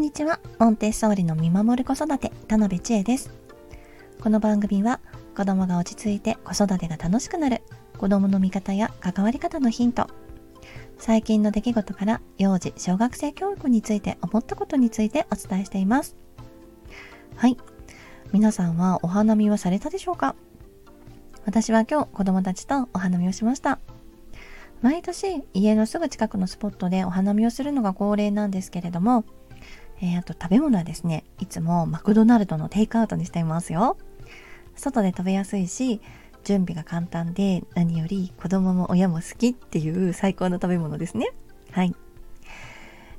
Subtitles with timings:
[0.00, 0.40] んにちは。
[0.58, 3.30] モンテッソーリの見守る子育て、田辺千恵です。
[4.22, 4.98] この番組は、
[5.36, 7.60] 子供が落ち着いて子育てが楽しくなる、
[7.98, 10.06] 子供の見方や関わり方のヒント、
[10.96, 16.16] 最近の出来事から幼児、小学生教育について思ったことについてお伝えしています。
[17.36, 17.58] はい。
[18.32, 20.34] 皆さんはお花見はされたでしょうか？
[21.44, 23.78] 私は今日子供たちとお花見をしました。
[24.80, 29.26] 毎年家のすぐ近くのスポットでお花見をするのが恒例なんですけれども、
[30.02, 33.96] えー、あと食べ物はですね、いつもマクドナルドのテイクアウトにしていますよ。
[34.74, 36.00] 外で食べやすいし、
[36.44, 41.32] 準備が簡単で何より子供も親も好きっていう最高の食べ物ですね。
[41.70, 41.94] はい。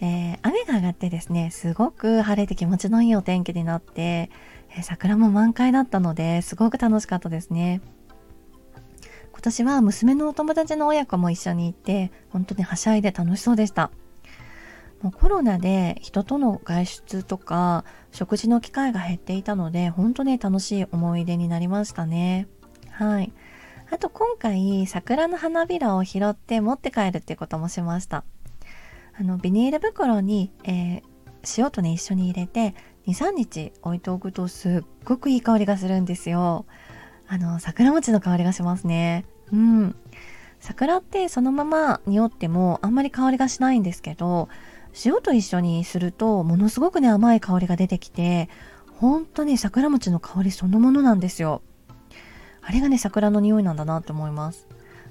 [0.00, 4.30] えー、雨が上がってですね、すごく晴れて気持ちのいいお天気になって、
[4.70, 7.80] えー、桜も満開だったのですごく楽しかったですね。
[9.32, 13.90] 今年は娘のお友達の親子も一緒に行って、本当にはしゃいで楽しそうでした。
[15.02, 22.48] もうコロナで人との外出とか食事の機会が減っていたので本当に楽しい思い出になりましたね。
[22.90, 23.32] はい。
[23.90, 28.24] あと今回桜の花びらを拾って持って帰るっていうこともしました。
[29.18, 31.02] あのビニール袋に、えー、
[31.56, 32.74] 塩とね一緒に入れて
[33.06, 36.66] 23日置いておくとすっごくいい香りがするんですよ。
[37.28, 39.24] あの桜餅の香りがしますね。
[39.52, 39.96] うん。
[40.58, 44.48] 桜ってそのまま匂ってもあんまり香りがしないんですけど
[45.04, 48.48] 塩と一緒にするとものすごくね甘い香りが出てきて
[48.98, 51.62] 本当に桜餅の香りそのものなんですよ。
[52.62, 54.66] あれがね桜の匂いなんだなって思います。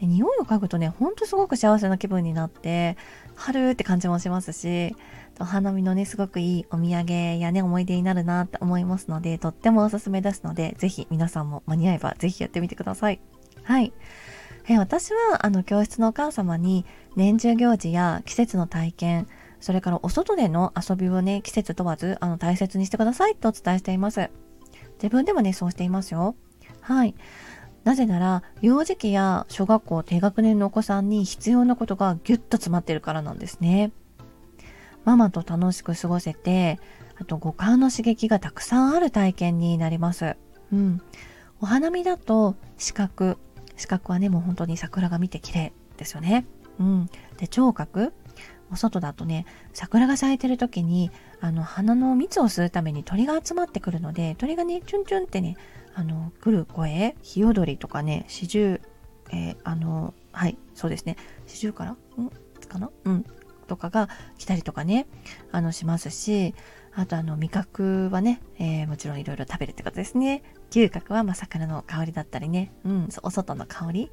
[0.00, 2.96] で匂いを嗅ぐとねほんとすごく幸せな気分になって
[3.34, 4.94] 春って感じもしますし
[5.38, 13.20] お花見のねすごくいいお土産やね思い出になるなって思いますのでとってもおすすめですので是非皆さんも間に合えば是非やってみてください。
[13.62, 13.92] はい。
[14.68, 19.28] え私はあの教室のお母様に年中行事や季節の体験
[19.60, 24.30] それからお外での遊びをね、季節問わず、あの、大切にしてくださいとお伝えしています。
[24.96, 26.36] 自分でもね、そうしていますよ。
[26.80, 27.14] はい。
[27.84, 33.92] なぜなら、幼児期や小学校低学年のお子さんに必要なことがギュッと詰まってるからなんですね。
[35.04, 36.80] ママと楽しく過ごせて、
[37.18, 40.36] あと五感の刺激がたくさんある体験になります。
[40.72, 41.00] うん。
[41.60, 43.38] お花見だと視覚。
[43.76, 46.44] 視覚はね、もう本当に桜が見て綺麗ですよね。
[46.80, 47.06] うん。
[47.36, 48.12] で、聴覚。
[48.72, 51.10] お外だとね桜が咲いてる時に
[51.40, 55.56] あの花の蜜を吸うために鳥が集まってくるので鳥がねチュンチュンってね
[55.94, 58.80] あの来る声ヒヨドリとかね四十
[59.30, 61.16] えー、あのはいそうですね。
[61.46, 61.96] 四十からん？
[62.68, 62.90] かな？
[63.04, 63.24] うん。
[63.66, 65.06] とかが来たりとかね
[65.52, 66.54] あのしますし
[66.98, 70.42] あとあの味覚はね、えー、もちろんいろいろ食べるってことですね。
[70.70, 74.10] 嗅覚はまあ魚の香りだったりね、うん、お外の香り。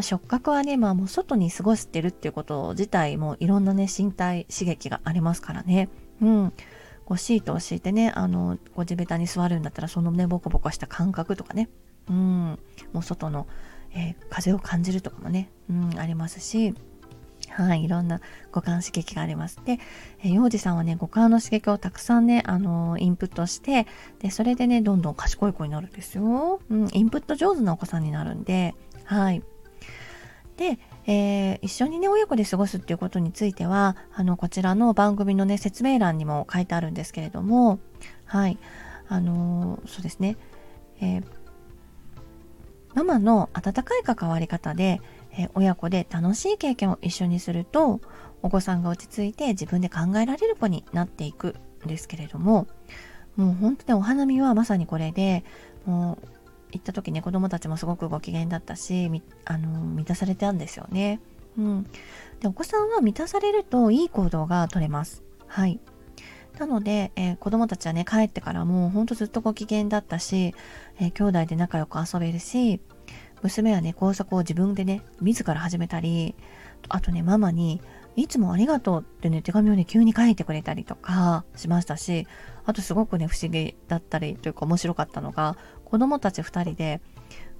[0.00, 5.88] 触覚はね、まあもう外に過ごしてるっていうこと自体もいろんなね、身体刺激がありますからね。
[6.20, 6.52] うん。
[7.04, 11.68] こうシートを敷いてね、あの、こ地べたに座るんだったらそのね、ボコボコした感覚とかね、
[12.08, 12.58] うん、
[12.92, 13.46] もう外の、
[13.94, 16.74] えー、風を感じるとかもね、うん、ありますし、
[17.54, 18.20] はい、いろんな
[18.52, 19.60] 五感刺激があります。
[19.64, 19.78] で、
[20.22, 23.86] えー、幼児さんはね、五感の刺激をたくさんね、あのー、インプットして、
[24.18, 26.60] で、それでね、どんどん賢い子になるんですよ。
[26.68, 29.42] うん、インプット上手なお子さんになるんで、はい。
[30.56, 37.78] で、えー、一緒にね、親子で過ごすっていうことについては、あの、こちらの番組のね、説明欄にも書いてあるんですけれども、
[38.24, 38.58] はい。
[39.08, 40.36] あのそうですね、
[41.00, 41.22] え
[42.94, 45.00] ママの温かい関わり方で、
[45.36, 48.00] え親子で楽しい経験を一緒にすると
[48.42, 52.68] お子さんが落ち着いて自分で考えられる子になっていくんですけれども
[53.36, 55.44] もう本当にお花見はまさにこれで
[55.86, 56.28] もう
[56.72, 59.10] 行った時ね子供たちもすごくご機嫌だったし
[59.44, 61.20] あの満たされたんですよね。
[61.56, 61.84] うん、
[62.40, 65.22] でお子さんは満たされるといい行動が取れます。
[65.46, 65.80] はい。
[66.58, 70.54] なので、えー、子供たちはね帰ってからもうほんとずっとご機嫌だったし、
[71.00, 72.80] えー、兄弟で仲良く遊べるし
[73.44, 76.34] 娘はね、工作を自分でね、自ら始めたり、
[76.88, 77.82] あとね、ママに、
[78.16, 82.26] いつもありがとうってね、手紙をね、急に書いてくれたりとかしましたし、
[82.64, 87.02] あとすごくね、不思議だったりというか面白かったのが、子供たち2人で、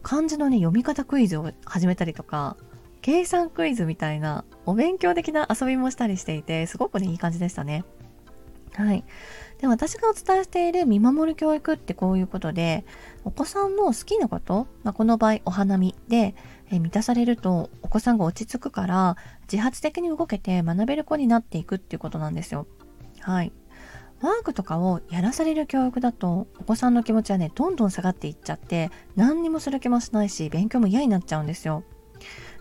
[0.02, 2.56] 漢字のね、読み方クイズを始めたりとか、
[3.02, 7.84] 計算クイズみたいなお勉強的な遊びもしたりしていて、すごくね、いい感じでしたね。
[8.76, 9.04] はい。
[9.58, 12.84] で、私がお伝えしている見守る教育ってこういうことで、
[13.24, 16.34] お子さんの好きなこと、まあ、この場合お花見で、
[16.70, 19.16] え満たされるとお子さんが落ち着くから
[19.52, 22.66] 自発的に動けて学べる子になっていくっていうことなんですよ。
[23.20, 23.52] はい。
[24.20, 31.84] ワークとかをやらされる教育だとお子さんの気持ちはねどんどん下がっていっちゃって何にもする気もしないし勉強も嫌になっちゃうんですよ。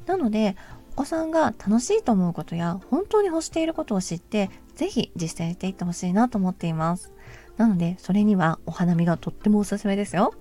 [0.05, 0.57] なので
[0.95, 7.11] お子さんが楽しいと思うことや本当に欲していることを知ってぜひ実践していってほしいなと思っています。
[7.57, 10.35] なのでそれにはお花見がとってもおすすめですよ。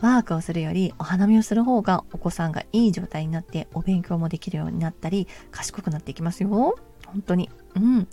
[0.00, 6.78] ワークをするよりお花見をする方がお子さんがいい状態になってお勉強もできるようになったり賢くなっていきますよ。
[7.06, 7.48] 本当に。
[7.74, 8.08] うん。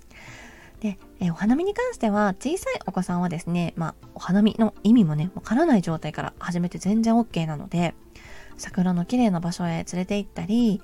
[0.79, 7.93] で、えお花見に関しては小さいお子さんはですね、まあ、お花見の意味もねわからない状態から始めて全然 OK なので
[8.57, 10.81] 桜の綺麗な場所へ連れて行ったり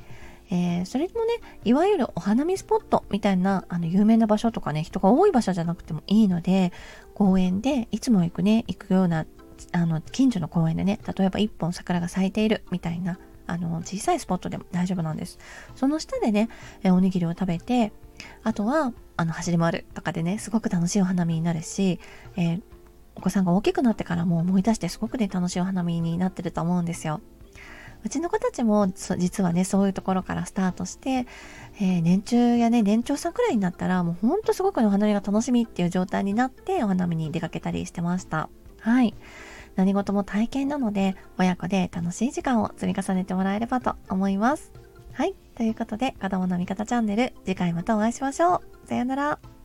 [0.51, 6.73] えー、それもねいわゆるお花見スポットみたいなあの有名な場所とかね人が多い場所じゃなくてもいいので
[7.15, 9.25] 公園でいつも行くね行くような
[9.71, 13.17] あの近所の公園でね例えば一本桜が咲いているみたいな
[13.47, 15.39] あの小さいスポットでも大丈夫なんです。
[15.75, 16.49] その下でね
[16.83, 17.93] えおにぎりを食べて
[18.43, 21.99] あとはあの走り回るとかでねすごく楽しいお花見になるし、
[22.35, 22.61] えー、
[23.15, 27.21] お子さんが大きくなってからも思い出してすごくね楽しいお花見になってると思うんですよ。
[28.03, 28.87] うちの子たちも
[29.17, 31.27] 実はねそういうところからスタートして、
[31.79, 38.49] えー、年中やね年長さんくらいになったらもうほんとすごくお花見が楽しみっていう状態になってお花見に出かけたりしてました。
[38.79, 39.13] はい。
[39.75, 44.71] 何事も体験なので親子で楽しい時間を積み重ねてもらえればと思います。
[45.13, 45.35] はい。
[45.55, 48.87] ということで子供の味方チャンネル次回またお会いしましょう。
[48.87, 49.60] さようなら。